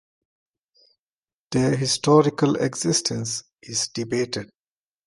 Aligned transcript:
Their 1.51 1.75
historical 1.75 2.55
existence 2.55 3.43
is 3.61 3.87
debated. 3.89 4.49